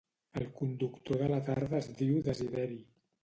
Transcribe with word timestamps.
El 0.39 0.45
conductor 0.51 1.19
de 1.19 1.27
la 1.33 1.37
tarda 1.49 1.81
es 1.83 1.91
diu 2.01 2.17
Desideri 2.31 2.81